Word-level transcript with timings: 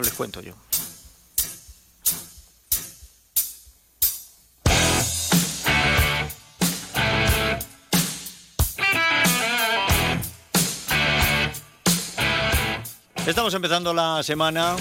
les 0.00 0.12
cuento 0.12 0.40
yo. 0.40 0.54
Estamos 13.26 13.52
empezando 13.54 13.92
la 13.92 14.22
semana. 14.22 14.76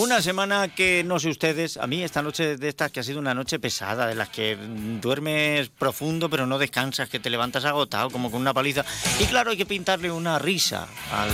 Una 0.00 0.22
semana 0.22 0.74
que 0.74 1.04
no 1.04 1.18
sé 1.20 1.28
ustedes, 1.28 1.76
a 1.76 1.86
mí 1.86 2.02
esta 2.02 2.22
noche 2.22 2.56
de 2.56 2.68
estas 2.68 2.90
que 2.90 3.00
ha 3.00 3.02
sido 3.02 3.18
una 3.18 3.34
noche 3.34 3.58
pesada, 3.58 4.06
de 4.06 4.14
las 4.14 4.30
que 4.30 4.56
duermes 4.56 5.68
profundo 5.68 6.30
pero 6.30 6.46
no 6.46 6.58
descansas, 6.58 7.10
que 7.10 7.20
te 7.20 7.28
levantas 7.28 7.66
agotado 7.66 8.08
como 8.10 8.30
con 8.30 8.40
una 8.40 8.54
paliza. 8.54 8.82
Y 9.18 9.26
claro, 9.26 9.50
hay 9.50 9.58
que 9.58 9.66
pintarle 9.66 10.10
una 10.10 10.38
risa 10.38 10.88
al- 11.12 11.28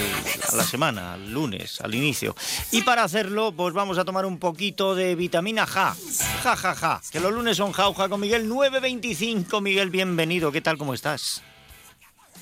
a 0.53 0.57
la 0.57 0.65
semana, 0.65 1.13
al 1.13 1.31
lunes, 1.31 1.81
al 1.81 1.95
inicio. 1.95 2.35
Y 2.73 2.83
para 2.83 3.05
hacerlo, 3.05 3.53
pues 3.53 3.73
vamos 3.73 3.99
a 3.99 4.05
tomar 4.05 4.27
un 4.27 4.39
poquito 4.41 4.97
de 4.97 5.15
vitamina 5.15 5.65
Ja. 5.65 5.95
Ja, 6.43 6.57
ja, 6.57 6.75
ja. 6.75 7.01
Que 7.13 7.21
los 7.21 7.33
lunes 7.33 7.57
son 7.59 7.71
jauja 7.71 8.09
con 8.09 8.19
Miguel 8.21 8.49
925. 8.49 9.61
Miguel, 9.61 9.91
bienvenido. 9.91 10.51
¿Qué 10.51 10.61
tal? 10.61 10.77
¿Cómo 10.77 10.93
estás? 10.93 11.41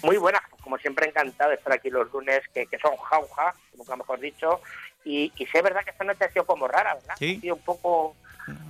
Muy 0.03 0.17
buenas, 0.19 0.43
como 0.63 0.77
siempre 0.79 1.07
encantado 1.09 1.51
de 1.51 1.57
estar 1.57 1.73
aquí 1.73 1.89
los 1.91 2.11
lunes, 2.13 2.41
que, 2.53 2.67
que 2.67 2.79
son 2.79 2.95
jauja, 2.97 3.55
nunca 3.77 3.97
mejor 3.97 4.21
dicho, 4.21 4.61
y, 5.05 5.33
y 5.37 5.45
es 5.45 5.63
verdad 5.63 5.85
que 5.85 5.91
esta 5.91 6.05
noche 6.05 6.25
ha 6.25 6.31
sido 6.33 6.45
como 6.47 6.67
rara, 6.69 6.95
¿verdad? 6.95 7.15
Sí. 7.19 7.37
Ha 7.39 7.41
sido 7.41 7.55
un 7.57 7.63
poco, 7.63 8.17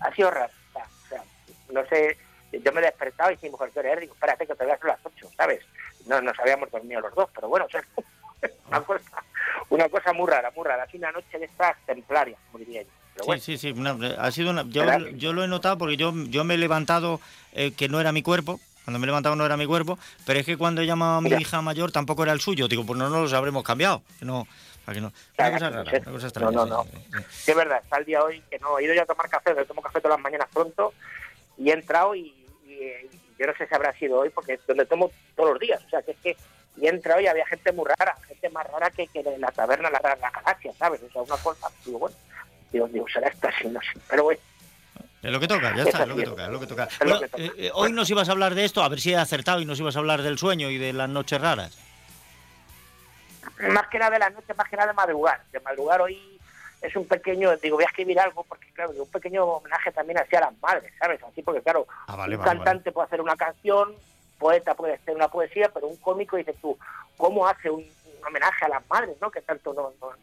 ha 0.00 0.14
sido 0.14 0.30
rara, 0.30 0.50
o 0.74 1.08
sea, 1.08 1.22
no 1.72 1.86
sé, 1.86 2.16
yo 2.52 2.72
me 2.72 2.80
he 2.80 2.84
despertado 2.84 3.30
y 3.30 3.34
dije, 3.34 3.50
mujer, 3.50 3.70
¿qué 3.72 3.78
hora 3.80 3.92
es? 3.94 4.00
Digo, 4.00 4.14
espérate 4.14 4.46
que 4.46 4.54
todavía 4.54 4.78
son 4.78 4.88
las 4.88 4.98
8, 5.04 5.28
¿sabes? 5.36 5.60
No 6.06 6.20
nos 6.20 6.38
habíamos 6.38 6.70
dormido 6.70 7.00
los 7.00 7.14
dos, 7.14 7.28
pero 7.34 7.48
bueno, 7.48 7.66
o 7.66 7.70
sea, 7.70 7.82
una 8.68 8.80
cosa, 8.82 9.22
una 9.70 9.88
cosa 9.88 10.12
muy 10.12 10.30
rara, 10.30 10.50
muy 10.54 10.64
rara, 10.64 10.84
así 10.84 10.96
una 10.96 11.12
noche 11.12 11.38
de 11.38 11.46
estas 11.46 11.76
templarias, 11.86 12.38
como 12.50 12.64
diría 12.64 12.82
yo. 12.82 12.88
Bueno, 13.26 13.40
Sí, 13.40 13.56
sí, 13.58 13.72
sí. 13.72 13.78
una- 13.78 13.96
ha 14.18 14.30
sido 14.32 14.50
una- 14.50 14.64
yo, 14.64 14.84
yo 15.10 15.32
lo 15.32 15.44
he 15.44 15.48
notado 15.48 15.78
porque 15.78 15.96
yo, 15.96 16.12
yo 16.26 16.42
me 16.44 16.54
he 16.54 16.58
levantado 16.58 17.20
eh, 17.52 17.70
que 17.72 17.88
no 17.88 18.00
era 18.00 18.10
mi 18.10 18.22
cuerpo. 18.24 18.58
Cuando 18.84 18.98
me 18.98 19.04
he 19.04 19.06
levantado 19.06 19.36
no 19.36 19.46
era 19.46 19.56
mi 19.56 19.66
cuerpo, 19.66 19.98
pero 20.26 20.40
es 20.40 20.44
que 20.44 20.56
cuando 20.58 20.82
he 20.82 20.86
llamado 20.86 21.14
a 21.18 21.20
mi 21.20 21.30
Ya. 21.30 21.40
hija 21.40 21.62
mayor 21.62 21.92
tampoco 21.92 22.24
era 22.24 22.32
el 22.32 22.40
suyo. 22.40 22.66
Digo, 22.68 22.84
pues 22.84 22.98
no 22.98 23.08
nos 23.08 23.22
los 23.22 23.32
habremos 23.32 23.62
cambiado. 23.62 24.02
No, 24.20 24.46
para 24.84 24.94
que 24.94 25.00
no. 25.00 25.12
Una 25.38 25.50
cosa 25.52 25.70
no 25.70 25.84
rara, 25.84 25.98
una 26.02 26.12
cosa 26.12 26.26
extraña. 26.26 26.50
No, 26.52 26.64
sí, 26.64 26.70
no, 26.70 26.82
sí, 26.84 26.90
sí. 27.12 27.24
Sí, 27.30 27.50
es 27.50 27.56
verdad, 27.56 27.80
está 27.82 27.96
el 27.98 28.04
día 28.04 28.22
hoy 28.22 28.42
que 28.50 28.58
no 28.58 28.78
he 28.78 28.84
ido 28.84 28.94
ya 28.94 29.02
a 29.02 29.06
tomar 29.06 29.28
café, 29.28 29.54
yo 29.56 29.64
tomo 29.66 29.82
café 29.82 30.00
todas 30.00 30.16
las 30.18 30.22
mañanas 30.24 30.48
pronto 30.52 30.92
y 31.58 31.70
he 31.70 31.72
entrado 31.72 32.14
y, 32.14 32.34
y, 32.66 32.90
yo 33.38 33.46
no 33.46 33.54
sé 33.56 33.66
si 33.66 33.74
habrá 33.74 33.92
sido 33.92 34.18
hoy 34.20 34.30
porque 34.30 34.54
es 34.54 34.66
donde 34.66 34.86
tomo 34.86 35.10
todos 35.36 35.50
los 35.50 35.60
días, 35.60 35.82
o 35.86 35.90
sea 35.90 36.02
que 36.02 36.12
es 36.12 36.18
que 36.18 36.36
y 36.76 36.86
he 36.86 36.88
entrado 36.88 37.20
y 37.20 37.26
había 37.28 37.46
gente 37.46 37.70
muy 37.72 37.84
rara, 37.86 38.16
gente 38.26 38.50
más 38.50 38.66
rara 38.70 38.90
que, 38.90 39.06
que 39.06 39.20
en 39.20 39.40
la 39.40 39.52
taberna 39.52 39.90
la, 39.90 40.00
la 40.02 40.30
galaxia, 40.30 40.72
¿sabes? 40.76 41.00
O 41.02 41.10
sea, 41.12 41.22
una 41.22 41.36
cosa, 41.36 41.68
digo, 41.84 42.00
bueno, 42.00 42.16
digo, 42.72 42.88
digo 42.88 43.06
será 43.12 43.28
esta 43.28 43.48
así, 43.48 43.68
no 43.68 43.80
sé, 43.80 44.00
pero 44.10 44.24
bueno, 44.24 44.40
Es 45.22 45.30
lo 45.30 45.38
que 45.40 45.46
toca, 45.48 45.74
ya 45.76 45.84
está, 45.84 46.02
es 46.02 46.08
lo 46.08 46.16
que 46.16 46.22
sí. 46.24 46.30
toca, 46.30 46.44
es 46.46 46.50
lo 46.50 46.60
que 46.60 46.66
toca. 46.66 46.84
Es 46.84 46.98
lo 47.00 47.06
Bueno, 47.06 47.20
que 47.20 47.28
toca. 47.28 47.42
eh, 47.44 47.52
eh, 47.58 47.70
hoy 47.74 47.92
nos 47.92 48.10
ibas 48.10 48.28
a 48.28 48.32
hablar 48.32 48.54
de 48.56 48.64
esto, 48.64 48.82
a 48.82 48.88
ver 48.88 49.00
si 49.00 49.12
he 49.12 49.16
acertado 49.16 49.60
y 49.60 49.64
nos 49.66 49.78
ibas 49.78 49.94
a 49.94 50.00
hablar 50.00 50.22
del 50.22 50.36
sueño 50.36 50.68
y 50.68 50.78
de 50.78 50.92
las 50.92 51.08
noches 51.08 51.40
raras. 51.40 51.78
Más 53.68 53.88
que 53.88 53.98
nada 53.98 54.10
de 54.10 54.18
la 54.18 54.30
noche, 54.30 54.54
más 54.54 54.68
que 54.68 54.76
nada 54.76 54.88
de 54.88 54.94
madrugar, 54.94 55.42
de 55.52 55.60
madrugar 55.60 56.00
hoy 56.00 56.40
es 56.84 56.94
un 56.96 57.06
pequeño, 57.06 57.56
digo, 57.56 57.76
voy 57.76 57.84
a 57.84 57.88
escribir 57.88 58.20
algo 58.20 58.44
porque 58.44 58.70
claro, 58.72 58.90
un 58.90 59.10
pequeño 59.10 59.44
homenaje 59.44 59.90
también 59.90 60.18
hacia 60.18 60.40
las 60.40 60.52
madres, 60.60 60.92
¿sabes? 60.98 61.22
Así 61.22 61.42
porque 61.42 61.62
claro, 61.62 61.86
Ah, 62.06 62.16
vale, 62.16 62.36
un 62.36 62.44
vale, 62.44 62.58
cantante 62.58 62.92
puede 62.92 63.06
hacer 63.06 63.22
una 63.22 63.36
canción, 63.36 63.94
poeta 64.38 64.74
puede 64.74 64.94
hacer 64.94 65.14
una 65.14 65.28
poesía, 65.28 65.70
pero 65.72 65.86
un 65.86 65.96
cómico 65.96 66.36
dices 66.36 66.56
tú, 66.60 66.78
¿cómo 67.16 67.46
hace 67.46 67.70
un, 67.70 67.80
un 67.80 68.26
homenaje 68.26 68.66
a 68.66 68.68
las 68.68 68.86
madres, 68.88 69.16
¿no? 69.20 69.30
Que 69.30 69.40
tanto 69.40 69.72
nos, 69.72 69.98
nos, 69.98 70.14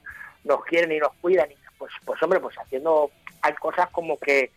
nos 0.43 0.63
quieren 0.65 0.91
y 0.91 0.99
nos 0.99 1.13
cuidan. 1.13 1.51
Y, 1.51 1.57
pues, 1.79 1.91
pues 2.05 2.21
hombre, 2.21 2.39
pues 2.39 2.55
haciendo, 2.59 3.09
hay 3.41 3.53
cosas 3.53 3.89
como 3.89 4.19
que, 4.19 4.51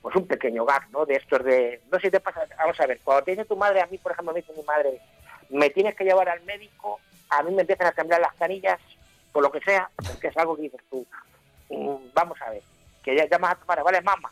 pues 0.00 0.16
un 0.16 0.26
pequeño 0.26 0.64
gag, 0.64 0.90
¿no? 0.90 1.04
De 1.04 1.16
estos 1.16 1.44
de, 1.44 1.82
no 1.90 1.98
sé 1.98 2.06
si 2.06 2.12
te 2.12 2.20
pasa, 2.20 2.46
vamos 2.56 2.80
a 2.80 2.86
ver, 2.86 2.98
cuando 3.04 3.24
te 3.24 3.32
dice 3.32 3.44
tu 3.44 3.56
madre, 3.56 3.82
a 3.82 3.86
mí, 3.86 3.98
por 3.98 4.12
ejemplo, 4.12 4.32
me 4.32 4.40
dice 4.40 4.54
mi 4.56 4.62
madre, 4.62 5.00
me 5.50 5.68
tienes 5.68 5.94
que 5.94 6.04
llevar 6.04 6.30
al 6.30 6.40
médico, 6.44 6.98
a 7.38 7.42
mí 7.42 7.52
me 7.54 7.62
empiezan 7.62 7.86
a 7.86 7.92
temblar 7.92 8.20
las 8.20 8.34
canillas, 8.34 8.78
por 9.32 9.42
lo 9.42 9.50
que 9.50 9.60
sea, 9.60 9.88
porque 9.96 10.28
es 10.28 10.36
algo 10.36 10.56
que 10.56 10.62
dices 10.62 10.80
tú, 10.90 11.06
mm, 11.70 11.96
vamos 12.14 12.40
a 12.42 12.50
ver, 12.50 12.62
que 13.02 13.16
ya 13.16 13.26
llamas 13.26 13.52
a 13.52 13.54
tu 13.56 13.66
madre, 13.66 13.82
vale, 13.82 14.00
mamá, 14.02 14.30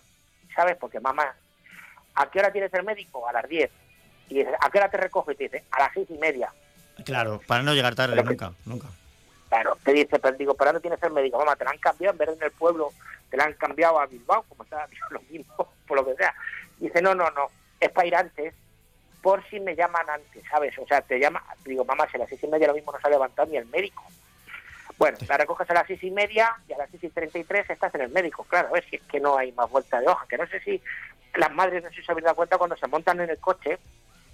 ¿sabes? 0.55 0.77
Porque 0.77 1.01
mamá, 1.01 1.35
¿a 2.15 2.31
qué 2.31 2.39
hora 2.41 2.53
tienes 2.53 2.73
el 2.75 2.85
médico? 2.85 3.27
A 3.27 3.33
las 3.33 3.49
10. 3.49 3.71
Y 4.29 4.35
dices, 4.35 4.55
¿a 4.61 4.71
qué 4.71 4.79
hora 4.79 4.91
te 4.91 4.97
recoge? 4.99 5.33
Y 5.33 5.37
te 5.37 5.45
dice, 5.45 5.65
a 5.71 5.81
las 5.81 5.93
seis 5.95 6.07
y 6.11 6.19
media. 6.19 6.53
Claro, 7.05 7.41
para 7.47 7.63
no 7.63 7.73
llegar 7.75 7.95
tarde, 7.95 8.15
Pero 8.15 8.25
que- 8.29 8.31
nunca, 8.31 8.53
nunca. 8.67 8.87
Claro, 9.49 9.77
te 9.83 9.93
dice, 9.93 10.19
pero 10.21 10.37
digo, 10.37 10.55
¿para 10.55 10.71
dónde 10.73 10.83
tienes 10.83 11.03
el 11.03 11.11
médico? 11.13 11.39
Mamá, 11.39 11.57
te 11.57 11.65
la 11.65 11.71
han 11.73 11.79
cambiado, 11.79 12.13
en 12.13 12.19
vez 12.19 12.29
de 12.29 12.35
en 12.35 12.43
el 12.45 12.53
pueblo, 12.53 12.93
te 13.31 13.37
la 13.37 13.45
han 13.45 13.55
cambiado 13.55 13.99
a 13.99 14.07
Bilbao, 14.07 14.45
como 14.49 14.63
está 14.63 14.87
lo 15.11 15.21
mismo, 15.23 15.73
por 15.89 15.97
lo 15.99 16.05
que 16.07 16.15
sea. 16.15 16.35
Dice, 16.79 17.01
no, 17.03 17.15
no, 17.15 17.29
no, 17.31 17.47
es 17.81 17.91
para 17.91 18.07
ir 18.07 18.15
antes, 18.15 18.55
por 19.23 19.47
si 19.49 19.61
me 19.61 19.77
llaman 19.77 20.09
antes, 20.09 20.43
¿sabes? 20.51 20.77
O 20.79 20.87
sea, 20.87 21.01
te 21.03 21.19
llama, 21.19 21.43
digo, 21.65 21.85
mamá, 21.85 22.09
si 22.11 22.17
a 22.17 22.21
las 22.21 22.29
seis 22.29 22.43
y 22.43 22.47
media 22.47 22.69
lo 22.69 22.75
mismo 22.75 22.93
no 22.93 23.01
se 23.01 23.07
ha 23.07 23.11
levantado 23.11 23.49
ni 23.51 23.57
el 23.57 23.67
médico. 23.67 24.03
Bueno, 24.99 25.17
la 25.29 25.37
recoges 25.39 25.69
a 25.71 25.75
las 25.75 25.87
seis 25.87 26.03
y 26.03 26.11
media 26.11 26.55
y 26.69 26.73
a 26.73 26.79
las 26.79 26.91
seis 26.91 27.05
y 27.05 27.09
treinta 27.09 27.39
y 27.39 27.45
tres 27.45 27.69
estás 27.71 27.95
en 27.95 28.03
el 28.03 28.11
médico. 28.11 28.45
Claro, 28.45 28.69
a 28.69 28.73
ver 28.73 28.85
si 28.89 28.97
es 28.97 29.03
que 29.03 29.21
no 29.21 29.37
hay 29.37 29.53
más 29.53 29.71
vuelta 29.71 30.01
de 30.01 30.07
hoja. 30.09 30.27
Que 30.29 30.37
no 30.37 30.47
sé 30.47 30.61
si 30.61 30.83
las 31.35 31.53
madres, 31.53 31.83
no 31.83 31.89
sé 31.91 31.97
si 31.97 32.03
se 32.03 32.13
habéis 32.13 32.25
dado 32.25 32.37
cuenta, 32.37 32.59
cuando 32.59 32.77
se 32.77 32.87
montan 32.87 33.21
en 33.21 33.31
el 33.31 33.39
coche, 33.39 33.79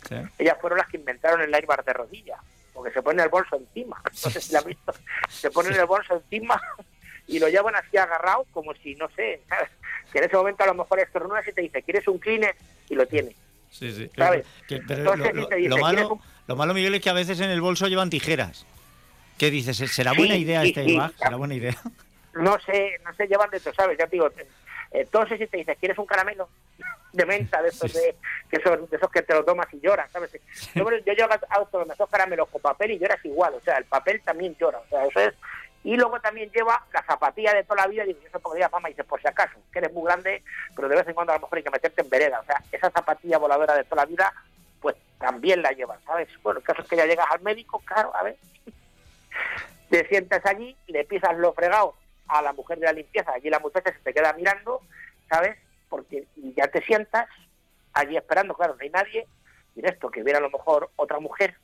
Sí. 0.09 0.15
ellas 0.39 0.57
fueron 0.61 0.79
las 0.79 0.89
que 0.89 0.99
inventaron 0.99 1.41
el 1.41 1.53
airbag 1.53 1.85
de 1.85 1.93
rodilla, 1.93 2.37
porque 2.73 2.93
se 2.93 3.03
ponen 3.03 3.21
el 3.25 3.29
bolso 3.29 3.57
encima. 3.57 4.01
No 4.25 4.31
sé 4.31 4.41
si 4.41 4.53
la 4.53 4.61
has 4.61 4.65
visto. 4.65 4.93
Se 5.29 5.51
ponen 5.51 5.73
el 5.73 5.87
bolso 5.87 6.15
encima 6.15 6.61
y 7.27 7.39
lo 7.39 7.49
llevan 7.49 7.75
así 7.75 7.97
agarrado, 7.97 8.45
como 8.53 8.73
si, 8.75 8.95
no 8.95 9.09
sé, 9.11 9.41
¿sabes? 9.49 9.71
que 10.13 10.19
en 10.19 10.25
ese 10.25 10.37
momento 10.37 10.63
a 10.65 10.69
lo 10.69 10.75
mejor 10.75 11.01
estornudas 11.01 11.47
y 11.49 11.53
te 11.53 11.61
dice, 11.63 11.83
¿quieres 11.83 12.07
un 12.09 12.19
Kleenex? 12.19 12.57
Y 12.89 12.95
lo 12.95 13.07
tiene. 13.07 13.35
Sí, 13.79 13.93
sí. 13.93 14.11
¿Sabes? 14.17 14.47
Que- 14.67 14.79
pero 14.87 15.01
Entonces, 15.01 15.35
lo, 15.35 15.43
si 15.43 15.49
te 15.49 15.55
lo- 15.55 15.57
dice, 15.57 15.69
lo 15.69 15.77
¿quieres 15.77 15.83
malo, 16.05 16.21
lo 16.47 16.57
malo, 16.57 16.75
Miguel, 16.75 16.95
es 16.95 17.03
que 17.03 17.11
a 17.11 17.15
veces 17.15 17.41
en 17.41 17.51
el 17.51 17.61
bolso 17.61 17.89
llevan 17.89 18.11
tijeras. 18.11 18.65
¿Qué 19.39 19.51
dices? 19.51 19.77
¿Será 19.77 20.13
buena 20.13 20.35
Sí, 20.35 20.41
idea 20.41 20.63
sí, 20.63 20.69
este 20.69 20.85
sí. 20.85 20.99
¿Será 21.19 21.37
buena 21.37 21.55
idea? 21.55 21.75
No 22.35 22.59
sé, 22.61 23.01
no 23.03 23.15
sé, 23.15 23.27
llevan 23.29 23.49
de 23.49 23.59
todo, 23.61 23.73
¿sabes? 23.73 23.97
Ya 23.99 24.05
te 24.07 24.17
digo, 24.17 24.31
entonces 24.91 25.39
si 25.39 25.47
te 25.47 25.57
dice, 25.57 25.75
¿quieres 25.77 25.97
un 25.97 26.05
caramelo? 26.05 26.51
De 27.15 27.25
menta, 27.25 27.63
de 27.63 27.71
esos, 27.71 27.91
de, 27.95 28.15
que 28.51 28.61
son, 28.61 28.87
de 28.91 28.97
esos 28.99 29.11
que 29.11 29.23
te 29.23 29.33
lo 29.33 29.43
tomas 29.43 29.67
y 29.73 29.81
lloras, 29.81 30.11
¿sabes? 30.13 30.31
Yo, 30.75 30.85
yo 30.85 31.13
llevo 31.15 31.33
a 31.33 31.93
esos 31.95 32.11
caramelos 32.11 32.47
con 32.51 32.61
papel 32.61 32.91
y 32.91 32.99
lloras 32.99 33.25
igual, 33.25 33.55
o 33.55 33.61
sea, 33.63 33.79
el 33.79 33.87
papel 33.87 34.21
también 34.23 34.55
llora, 34.61 34.77
o 34.79 34.89
sea, 34.91 35.07
eso 35.07 35.21
es. 35.21 35.33
Y 35.87 35.95
luego 35.95 36.19
también 36.21 36.51
lleva 36.51 36.85
la 36.93 37.01
zapatilla 37.05 37.55
de 37.55 37.63
toda 37.63 37.83
la 37.83 37.87
vida, 37.87 38.03
digo, 38.03 38.19
yo 38.19 38.29
qué 38.33 38.57
diga 38.57 38.69
mamá, 38.71 38.89
y 38.89 38.93
dices, 38.93 39.07
por 39.07 39.23
si 39.23 39.29
acaso, 39.29 39.57
que 39.73 39.79
eres 39.79 39.93
muy 39.93 40.03
grande, 40.03 40.43
pero 40.75 40.89
de 40.89 40.97
vez 40.97 41.07
en 41.07 41.15
cuando 41.15 41.33
a 41.33 41.37
lo 41.37 41.43
mejor 41.43 41.59
hay 41.59 41.63
que 41.63 41.71
meterte 41.71 42.03
en 42.03 42.11
vereda, 42.11 42.41
o 42.41 42.45
sea, 42.45 42.61
esa 42.73 42.91
zapatilla 42.91 43.39
voladora 43.39 43.77
de 43.77 43.85
toda 43.85 44.03
la 44.03 44.07
vida, 44.07 44.33
pues 44.81 44.97
también 45.21 45.63
la 45.63 45.71
llevas, 45.71 46.03
¿sabes? 46.03 46.29
Bueno, 46.43 46.59
el 46.59 46.65
caso 46.65 46.83
es 46.83 46.89
que 46.89 46.97
ya 46.97 47.07
llegas 47.07 47.29
al 47.31 47.41
médico, 47.43 47.81
claro, 47.85 48.11
a 48.17 48.25
ver, 48.25 48.37
te 49.91 50.09
sientas 50.09 50.45
allí, 50.45 50.77
le 50.89 51.05
pisas 51.05 51.37
los 51.37 51.55
fregados 51.55 51.95
a 52.27 52.43
la 52.43 52.53
mujer 52.53 52.81
de 52.81 52.87
la 52.87 52.93
limpieza, 52.93 53.31
allí 53.33 53.49
la 53.49 53.61
muchacha 53.61 53.93
se 53.93 54.01
te 54.01 54.13
queda 54.13 54.33
mirando, 54.33 54.81
¿sabes? 55.31 55.57
Porque 55.89 56.27
ya 56.57 56.67
te 56.67 56.83
sientas 56.83 57.29
allí 57.93 58.17
esperando, 58.17 58.55
claro, 58.55 58.75
no 58.75 58.83
hay 58.83 58.91
nadie, 58.91 59.29
y 59.77 59.87
esto 59.87 60.11
que 60.11 60.25
viene 60.25 60.39
a 60.39 60.43
lo 60.43 60.51
mejor 60.51 60.91
otra 60.97 61.21
mujer 61.21 61.55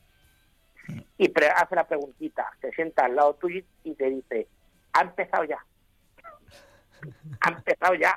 y 1.19 1.29
pre- 1.29 1.49
hace 1.51 1.75
la 1.77 1.87
preguntita, 1.87 2.51
se 2.61 2.73
sienta 2.73 3.05
al 3.05 3.15
lado 3.17 3.35
tuyo 3.35 3.63
y 3.85 3.95
te 3.95 4.11
dice, 4.11 4.49
ha 4.93 5.03
empezado 5.03 5.45
ya, 5.45 5.65
ha 7.41 7.49
empezado 7.51 7.95
ya, 7.95 8.17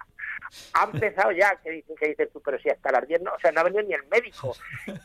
ha 0.74 0.84
empezado 0.86 1.32
ya, 1.32 1.56
que 1.64 1.72
dices, 1.72 1.96
que 2.00 2.08
dices 2.10 2.30
tú, 2.32 2.42
pero 2.42 2.60
si 2.60 2.70
hasta 2.70 2.92
las 2.92 3.08
10 3.08 3.22
no, 3.22 3.32
o 3.34 3.40
sea, 3.40 3.52
no 3.52 3.62
ha 3.62 3.64
venido 3.64 3.84
ni 3.84 3.94
el 3.94 4.06
médico. 4.08 4.56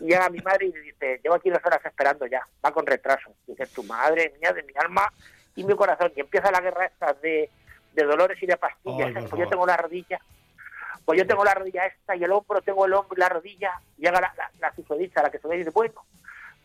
Y 0.00 0.04
llega 0.06 0.28
mi 0.28 0.41
madre 0.41 0.66
y 0.66 0.72
le 0.72 0.81
dice, 0.81 1.21
llevo 1.22 1.37
aquí 1.37 1.50
dos 1.50 1.65
horas 1.65 1.81
esperando 1.84 2.26
ya, 2.26 2.47
va 2.65 2.72
con 2.72 2.87
retraso. 2.87 3.32
Y 3.47 3.53
dices, 3.53 3.71
tu 3.72 3.82
madre 3.84 4.34
mía, 4.41 4.53
de 4.53 4.62
mi 4.62 4.72
alma 4.77 5.10
y 5.56 5.65
mi 5.65 5.75
corazón. 5.75 6.12
Y 6.15 6.21
empieza 6.21 6.50
la 6.50 6.60
guerra 6.60 6.87
esta 6.87 7.12
de, 7.15 7.48
de 7.94 8.04
dolores 8.04 8.42
y 8.42 8.47
de 8.47 8.56
pastillas. 8.56 9.12
Pues 9.30 9.41
yo 9.41 9.48
tengo 9.48 9.66
la 9.66 9.77
rodilla, 9.77 10.21
pues 11.04 11.18
yo 11.18 11.27
tengo 11.27 11.45
la 11.45 11.54
rodilla 11.54 11.86
esta 11.86 12.15
y 12.16 12.24
el 12.24 12.33
hombro, 12.33 12.60
tengo 12.60 12.84
el 12.84 12.92
hombro 12.92 13.16
y 13.16 13.21
la 13.21 13.28
rodilla. 13.30 13.80
Llega 13.97 14.21
la, 14.21 14.34
la, 14.36 14.51
la 14.60 14.72
la 15.22 15.30
que 15.30 15.39
se 15.39 15.48
ve 15.48 15.54
y 15.57 15.59
dice, 15.60 15.71
bueno, 15.71 16.04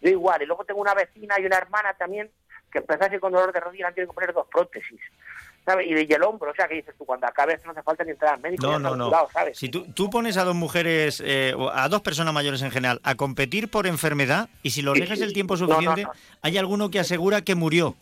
yo 0.06 0.12
igual. 0.12 0.42
Y 0.42 0.46
luego 0.46 0.63
tengo 0.66 0.81
una 0.81 0.94
vecina 0.94 1.36
y 1.40 1.46
una 1.46 1.57
hermana 1.57 1.94
también 1.94 2.30
que 2.72 2.80
empezase 2.80 3.19
con 3.19 3.31
dolor 3.31 3.54
de 3.54 3.60
rodilla, 3.60 3.88
han 3.88 3.94
tenido 3.94 4.12
que 4.12 4.16
poner 4.16 4.34
dos 4.34 4.48
prótesis. 4.52 5.00
¿sabes? 5.66 5.88
Y, 5.88 6.13
el 6.13 6.22
hombro, 6.24 6.52
o 6.52 6.54
sea, 6.56 6.68
que 6.68 6.75
dices 6.75 6.94
tú, 6.96 7.06
cuando 7.06 7.25
acabes 7.25 7.66
no 7.66 7.72
hace 7.72 7.81
falta 7.81 8.04
ni 8.04 8.12
entrar 8.12 8.36
al 8.36 8.40
médico. 8.42 8.68
No, 8.68 8.78
no, 8.78 8.96
no. 8.96 9.06
curado, 9.06 9.30
¿sabes? 9.34 9.57
Si 9.57 9.69
tú, 9.69 9.86
tú 9.94 10.12
pones 10.12 10.38
a 10.38 10.44
dos 10.44 10.54
mujeres, 10.54 11.24
eh, 11.25 11.54
o 11.57 11.69
a 11.72 11.90
dos 11.90 12.02
personas 12.02 12.34
mayores 12.36 12.62
en 12.62 12.69
general, 12.69 13.00
a 13.04 13.16
competir 13.16 13.69
por 13.72 13.88
enfermedad, 13.88 14.48
y 14.62 14.69
si 14.72 14.81
Sí, 14.81 14.88
dejas 14.94 15.18
sí. 15.18 15.24
el 15.24 15.34
tiempo 15.34 15.56
No, 15.56 15.66
no, 15.66 15.74
suficiente, 15.74 16.04
no. 16.04 16.12
hay 16.44 16.57
alguno 16.60 16.92
que 16.92 17.00
asegura 17.00 17.42
que 17.42 17.56
murió. 17.56 17.96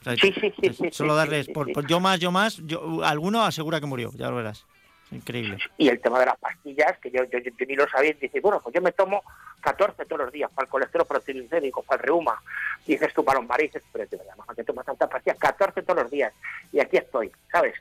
O 0.00 0.04
sea, 0.04 0.14
Sí, 0.16 0.34
sí, 0.38 0.52
sí, 0.76 0.88
Solo 0.90 1.14
darles, 1.14 1.48
por, 1.48 1.86
yo 1.86 2.00
más, 2.00 2.18
yo 2.20 2.30
más, 2.30 2.58
yo, 2.66 3.02
alguno 3.02 3.42
asegura 3.44 3.80
que 3.80 3.86
murió, 3.86 4.10
ya 4.14 4.28
lo 4.28 4.36
verás. 4.36 4.66
increíble. 5.10 5.56
Y 5.78 5.88
el 5.88 6.00
tema 6.02 6.18
de 6.20 6.26
las 6.26 6.36
pastillas, 6.38 6.98
que 6.98 7.10
yo, 7.10 7.24
yo, 7.32 7.38
yo 7.38 7.66
ni 7.66 7.76
lo 7.76 7.88
sabía, 7.88 8.12
dice, 8.20 8.40
bueno, 8.40 8.60
pues 8.62 8.74
yo 8.74 8.82
me 8.82 8.92
tomo 8.92 9.22
14 9.62 10.04
todos 10.04 10.22
los 10.22 10.32
días 10.32 10.50
para 10.50 10.66
el 10.66 10.70
colesterol 10.70 11.06
proteínico, 11.06 11.82
para 11.82 12.02
el 12.02 12.06
reuma. 12.06 12.42
Dices 12.86 13.14
tú 13.14 13.24
para 13.24 13.38
los 13.38 13.48
mariscos, 13.48 13.82
pero 13.90 14.06
te 14.06 14.16
verdad, 14.16 14.34
que 14.54 14.64
tomas 14.64 14.84
tantas 14.84 15.08
pastillas, 15.08 15.38
14 15.38 15.82
todos 15.82 16.02
los 16.02 16.10
días. 16.10 16.32
Y 16.72 16.80
aquí 16.80 16.98
estoy, 16.98 17.32
¿sabes? 17.50 17.74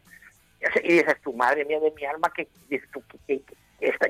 Y 0.84 0.94
dices 0.94 1.20
tu 1.22 1.34
madre 1.34 1.66
mía 1.66 1.80
de 1.80 1.92
mi 1.92 2.06
alma, 2.06 2.32
que 2.34 2.48
dices 2.70 2.88
tú, 2.92 3.04
que, 3.28 3.42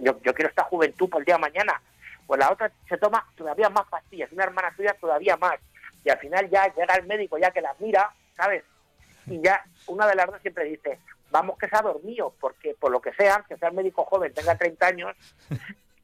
yo, 0.02 0.22
yo 0.22 0.34
quiero 0.34 0.50
esta 0.50 0.64
juventud 0.64 1.10
para 1.10 1.20
el 1.20 1.26
día 1.26 1.36
de 1.36 1.42
mañana. 1.42 1.82
Pues 2.28 2.40
la 2.40 2.52
otra 2.52 2.72
se 2.88 2.98
toma 2.98 3.26
todavía 3.36 3.70
más 3.70 3.88
pastillas, 3.88 4.32
una 4.32 4.44
hermana 4.44 4.76
suya 4.76 4.96
todavía 5.00 5.38
más. 5.38 5.56
Y 6.04 6.10
al 6.10 6.20
final 6.20 6.50
ya 6.50 6.68
llega 6.74 6.96
el 6.96 7.08
médico 7.08 7.38
ya 7.38 7.52
que 7.52 7.62
las 7.62 7.80
mira, 7.80 8.14
¿sabes? 8.36 8.64
Y 9.28 9.42
ya 9.42 9.64
una 9.88 10.08
de 10.08 10.16
las 10.16 10.28
dos 10.28 10.42
siempre 10.42 10.66
dice, 10.66 11.00
vamos 11.30 11.58
que 11.58 11.68
se 11.68 11.76
ha 11.76 11.82
dormido, 11.82 12.34
porque 12.40 12.76
por 12.80 12.92
lo 12.92 13.02
que 13.02 13.14
sea, 13.14 13.44
que 13.48 13.58
sea 13.58 13.70
el 13.70 13.76
médico 13.76 14.04
joven, 14.06 14.34
tenga 14.34 14.56
30 14.58 14.86
años, 14.86 15.16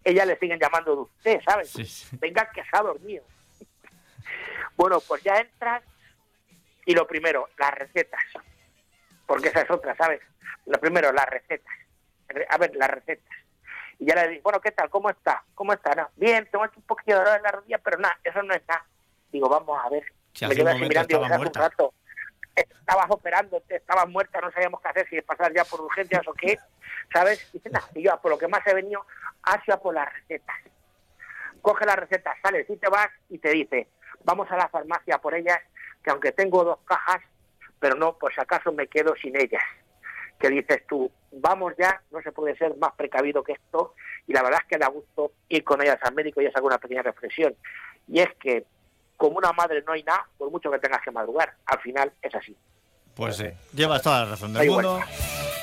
ella 0.09 0.25
le 0.25 0.39
siguen 0.39 0.59
llamando 0.59 0.95
de 0.95 1.01
usted, 1.01 1.41
¿sabes? 1.45 2.07
Venga 2.13 2.49
que 2.51 2.63
se 2.63 2.69
ha 2.71 2.81
dormido. 2.81 3.23
bueno, 4.77 4.99
pues 5.01 5.21
ya 5.23 5.35
entras 5.37 5.83
y 6.85 6.93
lo 6.93 7.05
primero, 7.05 7.49
las 7.57 7.71
recetas, 7.71 8.21
porque 9.25 9.49
esa 9.49 9.61
es 9.61 9.69
otra, 9.69 9.95
¿sabes? 9.97 10.21
Lo 10.65 10.79
primero, 10.79 11.11
las 11.11 11.25
recetas. 11.25 11.73
A 12.49 12.57
ver, 12.57 12.75
las 12.75 12.89
recetas. 12.89 13.35
Y 13.99 14.05
ya 14.05 14.15
le 14.15 14.29
digo, 14.29 14.43
bueno, 14.43 14.61
¿qué 14.61 14.71
tal? 14.71 14.89
¿Cómo 14.89 15.09
está? 15.09 15.43
¿Cómo 15.53 15.73
está? 15.73 15.93
No, 15.95 16.09
bien, 16.15 16.47
tengo 16.49 16.63
un 16.63 16.83
poquito 16.83 17.11
de 17.11 17.17
dolor 17.17 17.37
en 17.37 17.43
la 17.43 17.51
rodilla, 17.51 17.77
pero 17.79 17.97
nada, 17.97 18.17
eso 18.23 18.41
no 18.43 18.53
es 18.53 18.61
nada. 18.67 18.85
Digo, 19.31 19.49
vamos 19.49 19.77
a 19.83 19.89
ver. 19.89 20.03
me 20.41 20.55
quedo 20.55 20.69
así 20.69 20.79
mirando, 20.79 21.19
digo, 21.19 21.41
un 21.41 21.53
rato 21.53 21.93
estabas 22.57 23.07
operando, 23.09 23.61
estabas 23.69 24.07
muerta, 24.07 24.41
no 24.41 24.51
sabíamos 24.51 24.81
qué 24.81 24.89
hacer, 24.89 25.09
si 25.09 25.21
pasar 25.21 25.53
ya 25.53 25.63
por 25.63 25.81
urgencias 25.81 26.27
o 26.27 26.33
qué, 26.33 26.57
¿sabes? 27.13 27.47
Y, 27.53 27.61
nada, 27.69 27.87
y 27.93 28.03
yo, 28.03 28.19
por 28.21 28.31
lo 28.31 28.37
que 28.37 28.47
más 28.47 28.65
he 28.65 28.73
venido, 28.73 29.05
hacia 29.47 29.77
por 29.77 29.93
las 29.93 30.11
recetas. 30.13 30.55
Coge 31.61 31.85
las 31.85 31.95
recetas, 31.95 32.35
sales 32.41 32.69
y 32.69 32.77
te 32.77 32.89
vas 32.89 33.09
y 33.29 33.39
te 33.39 33.49
dice, 33.49 33.87
vamos 34.23 34.49
a 34.51 34.57
la 34.57 34.69
farmacia 34.69 35.17
por 35.17 35.33
ellas, 35.33 35.59
que 36.03 36.11
aunque 36.11 36.31
tengo 36.31 36.63
dos 36.63 36.79
cajas, 36.85 37.21
pero 37.79 37.95
no, 37.95 38.17
por 38.17 38.33
si 38.33 38.41
acaso 38.41 38.71
me 38.71 38.87
quedo 38.87 39.15
sin 39.15 39.35
ellas. 39.35 39.63
Que 40.39 40.49
dices 40.49 40.85
tú, 40.87 41.11
vamos 41.31 41.73
ya, 41.77 42.01
no 42.11 42.21
se 42.21 42.31
puede 42.31 42.55
ser 42.57 42.77
más 42.77 42.93
precavido 42.93 43.43
que 43.43 43.53
esto, 43.53 43.95
y 44.27 44.33
la 44.33 44.43
verdad 44.43 44.59
es 44.61 44.67
que 44.67 44.77
da 44.77 44.87
gusto 44.87 45.31
ir 45.49 45.63
con 45.63 45.81
ellas 45.81 45.97
al 46.01 46.13
médico 46.13 46.41
y 46.41 46.45
es 46.45 46.55
alguna 46.55 46.77
pequeña 46.77 47.01
reflexión. 47.01 47.55
Y 48.07 48.19
es 48.19 48.29
que 48.39 48.65
como 49.15 49.37
una 49.37 49.51
madre 49.51 49.83
no 49.85 49.93
hay 49.93 50.03
nada, 50.03 50.27
por 50.37 50.51
mucho 50.51 50.69
que 50.69 50.79
tengas 50.79 51.01
que 51.01 51.11
madrugar. 51.11 51.55
Al 51.65 51.79
final 51.79 52.13
es 52.21 52.35
así. 52.35 52.55
Pues 53.15 53.37
sí, 53.37 53.49
llevas 53.73 54.03
toda 54.03 54.25
la 54.25 54.31
razón 54.31 54.53
del 54.53 54.69
mundo. 54.69 54.99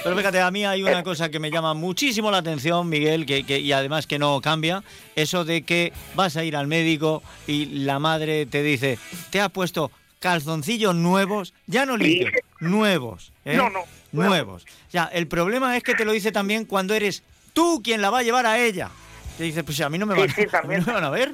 Pero 0.05 0.17
fíjate, 0.17 0.39
a 0.39 0.51
mí 0.51 0.67
hay 0.67 0.83
una 0.83 1.01
eh. 1.01 1.03
cosa 1.03 1.31
que 1.31 1.41
me 1.41 1.51
llama 1.51 1.73
muchísimo 1.73 2.31
la 2.31 2.39
atención, 2.39 2.91
Miguel, 2.91 3.25
que, 3.25 3.41
y 3.41 3.73
además 3.73 4.07
que 4.07 4.19
no 4.19 4.39
cambia, 4.43 4.85
eso 5.17 5.47
de 5.47 5.63
que 5.63 5.95
vas 6.15 6.37
a 6.37 6.45
ir 6.45 6.57
al 6.57 6.67
médico 6.67 7.23
y 7.47 7.65
la 7.85 7.99
madre 7.99 8.45
te 8.45 8.63
dice, 8.63 8.99
te 9.31 9.41
has 9.41 9.51
puesto 9.51 9.91
calzoncillos 10.21 10.95
nuevos, 10.95 11.55
ya 11.67 11.87
no 11.87 11.97
limpios, 11.97 12.33
nuevos. 12.61 13.33
¿eh? 13.47 13.57
No, 13.57 13.71
no. 13.71 13.81
Nuevos. 14.13 14.67
Ya, 14.93 15.05
el 15.07 15.27
problema 15.27 15.75
es 15.75 15.83
que 15.83 15.95
te 15.95 16.05
lo 16.05 16.13
dice 16.13 16.33
también 16.33 16.67
cuando 16.67 16.93
eres 16.93 17.23
tú 17.55 17.81
quien 17.83 18.03
la 18.03 18.11
va 18.11 18.19
a 18.19 18.23
llevar 18.23 18.45
a 18.45 18.59
ella. 18.59 18.91
Te 19.39 19.45
dice, 19.45 19.65
pues 19.65 19.81
a 19.81 19.89
mí 19.89 19.97
no 19.99 20.05
me 20.05 20.15
van, 20.15 21.05
a, 21.05 21.11
ver. 21.11 21.33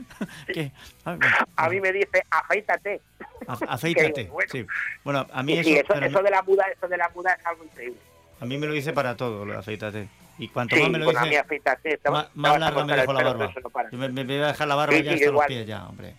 A, 1.57 1.69
mí 1.69 1.81
me 1.81 1.93
dice, 1.93 2.25
afeítate. 2.31 3.01
afeítate, 3.47 4.25
bueno. 4.27 4.49
sí. 4.51 4.65
Bueno, 5.03 5.27
a 5.33 5.43
mí 5.43 5.59
eso, 5.59 5.95
eso, 5.95 6.23
de 6.23 6.31
la 6.31 6.43
muda, 6.43 6.65
eso 6.75 6.87
de 6.87 6.97
la 6.97 7.11
muda 7.11 7.33
es 7.33 7.45
algo 7.45 7.65
increíble. 7.65 7.99
A 8.41 8.47
mí 8.47 8.59
me 8.59 8.67
lo 8.67 8.73
dice 8.73 8.93
para 8.93 9.17
todo, 9.17 9.45
lo 9.45 9.53
de 9.53 9.59
afeítate. 9.59 10.09
Y 10.39 10.49
cuanto 10.49 10.75
más 10.77 10.91
me 10.91 10.99
lo 10.99 11.11
afeítate, 11.11 12.01
más, 12.11 12.29
más 12.35 12.59
larga 12.59 12.85
me 12.85 12.97
dejo 12.97 13.13
la 13.13 13.23
barba. 13.23 13.53
me, 13.93 14.09
me, 14.09 14.25
voy 14.25 14.37
a 14.37 14.47
dejar 14.49 14.69
la 14.69 14.75
barba 14.75 14.99
ya 14.99 15.13
hasta 15.13 15.31
los 15.31 15.45
pies 15.45 15.67
ya, 15.67 15.87
hombre. 15.87 16.15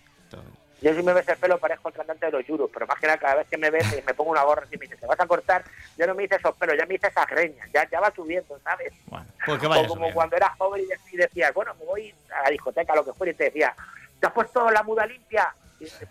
Yo 0.82 0.92
si 0.94 1.02
me 1.02 1.12
ves 1.12 1.28
el 1.28 1.36
pelo 1.36 1.58
parezco 1.58 1.88
el 1.88 1.94
cantante 1.94 2.26
de 2.26 2.32
los 2.32 2.44
yuros, 2.44 2.68
pero 2.74 2.88
más 2.88 2.98
que 2.98 3.06
nada 3.06 3.16
cada 3.16 3.36
vez 3.36 3.46
que 3.48 3.56
me 3.56 3.70
ves 3.70 4.04
me 4.04 4.14
pongo 4.14 4.32
una 4.32 4.42
gorra 4.42 4.66
y 4.68 4.76
me 4.76 4.86
dice, 4.86 4.96
¿te 4.96 5.06
vas 5.06 5.18
a 5.20 5.26
cortar? 5.26 5.62
Ya 5.96 6.08
no 6.08 6.14
me 6.14 6.24
hice 6.24 6.34
esos 6.34 6.56
pelos, 6.56 6.76
ya 6.76 6.86
me 6.86 6.94
hice 6.94 7.06
esas 7.06 7.26
greñas, 7.28 7.68
ya, 7.72 7.88
ya 7.88 8.00
va 8.00 8.12
subiendo, 8.12 8.58
¿sabes? 8.64 8.92
Bueno, 9.06 9.26
pues 9.46 9.60
que 9.60 9.68
vaya 9.68 9.82
o 9.82 9.86
como 9.86 10.12
cuando 10.12 10.36
eras 10.36 10.50
joven 10.58 10.82
y 11.12 11.16
decías, 11.16 11.54
bueno, 11.54 11.72
me 11.78 11.84
voy 11.84 12.12
a 12.36 12.42
la 12.42 12.50
discoteca, 12.50 12.96
lo 12.96 13.04
que 13.04 13.12
fuera, 13.12 13.30
y 13.30 13.36
te 13.36 13.44
decía, 13.44 13.72
¿te 14.18 14.26
has 14.26 14.32
puesto 14.32 14.68
la 14.70 14.82
muda 14.82 15.06
limpia? 15.06 15.54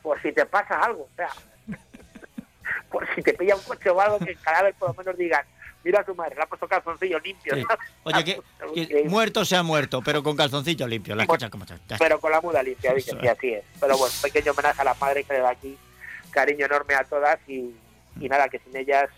por 0.02 0.22
si 0.22 0.32
te 0.32 0.46
pasa 0.46 0.80
algo, 0.80 1.04
o 1.04 1.16
sea, 1.16 1.30
por 2.92 3.08
si 3.14 3.22
te 3.22 3.34
pilla 3.34 3.56
un 3.56 3.64
coche 3.64 3.90
o 3.90 4.00
algo 4.00 4.20
que 4.20 4.36
cada 4.36 4.64
vez 4.64 4.76
por 4.76 4.90
lo 4.90 4.96
menos 4.96 5.18
digan, 5.18 5.46
mira 5.84 6.02
a 6.02 6.06
su 6.06 6.16
madre, 6.16 6.36
le 6.36 6.44
ha 6.44 6.46
puesto 6.46 6.68
calzoncillo 6.68 7.20
limpio. 7.20 7.56
Oye, 8.04 8.24
que, 8.74 9.04
muerto 9.06 9.46
se 9.46 9.56
ha 9.56 9.64
muerto, 9.64 10.02
pero 10.04 10.24
con 10.24 10.36
calzoncillo 10.36 10.88
limpio. 10.88 11.16
La 11.16 11.26
como 11.26 11.66
pero 12.00 12.20
con 12.20 12.32
la 12.32 12.42
muda 12.42 12.64
limpia, 12.64 12.94
dice, 12.94 13.18
y 13.22 13.28
así 13.28 13.54
es. 13.54 13.64
Pero 13.80 13.98
bueno, 13.98 14.14
pequeño 14.22 14.52
homenaje 14.52 14.82
a 14.82 14.86
las 14.86 15.00
madres 15.00 15.26
que 15.26 15.34
le 15.34 15.40
da 15.40 15.50
aquí, 15.50 15.78
cariño 16.32 16.66
enorme 16.66 16.96
a 16.96 17.04
todas 17.04 17.40
y, 17.48 17.74
nada, 18.16 18.50
que 18.50 18.60
sin 18.60 18.76
ellas 18.76 19.10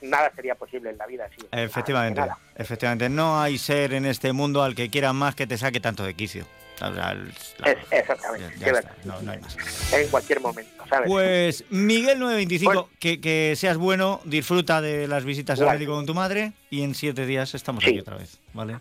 nada 0.00 0.32
sería 0.34 0.54
posible 0.54 0.90
en 0.90 0.98
la 0.98 1.06
vida. 1.06 1.28
Sí, 1.36 1.46
efectivamente, 1.52 2.22
efectivamente. 2.56 3.08
No 3.08 3.40
hay 3.40 3.58
ser 3.58 3.92
en 3.92 4.06
este 4.06 4.32
mundo 4.32 4.62
al 4.62 4.74
que 4.74 4.90
quieran 4.90 5.16
más 5.16 5.34
que 5.34 5.46
te 5.46 5.58
saque 5.58 5.80
tanto 5.80 6.04
de 6.04 6.14
quicio 6.14 6.46
exactamente. 7.90 8.92
no, 9.04 9.30
hay 9.30 9.38
más. 9.38 9.92
En 9.92 10.08
cualquier 10.08 10.40
momento, 10.40 10.84
¿sabes? 10.88 11.08
Pues 11.08 11.64
Miguel 11.70 12.18
925, 12.18 12.90
que, 12.98 13.20
que, 13.20 13.54
seas 13.56 13.76
bueno, 13.76 14.20
disfruta 14.24 14.80
de 14.80 15.08
las 15.08 15.24
visitas 15.24 15.60
al 15.60 15.68
médico 15.68 15.94
con 15.94 16.06
tu 16.06 16.14
madre 16.14 16.52
y 16.70 16.82
en 16.82 16.94
siete 16.94 17.26
días 17.26 17.54
estamos 17.54 17.84
aquí 17.84 17.98
otra 17.98 18.16
vez, 18.16 18.38
¿vale? 18.52 18.76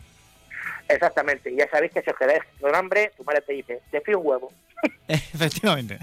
Exactamente, 0.88 1.52
y 1.52 1.58
ya 1.58 1.68
sabéis 1.70 1.94
que 1.94 2.02
si 2.02 2.10
os 2.10 2.18
quedáis 2.18 2.42
con 2.60 2.76
hambre, 2.76 3.12
tu 3.18 3.24
madre 3.24 3.42
te 3.42 3.54
dice, 3.54 3.82
te 3.92 4.02
fío 4.02 4.20
un 4.20 4.28
huevo. 4.28 4.52
Efectivamente. 5.08 6.00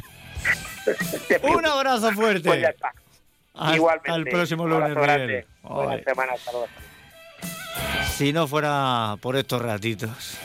un 1.42 1.66
abrazo 1.66 2.10
fuerte. 2.12 2.48
Pues 2.48 2.62
ya 2.62 2.70
está. 2.70 2.92
Hasta 3.54 3.76
Igualmente. 3.76 4.12
el 4.12 4.24
próximo 4.28 4.66
lunes, 4.66 4.96
Miguel. 4.96 5.46
Buena 5.62 6.02
semana, 6.02 6.32
Si 8.10 8.32
no 8.32 8.46
fuera 8.46 9.16
por 9.20 9.36
estos 9.36 9.60
ratitos. 9.62 10.38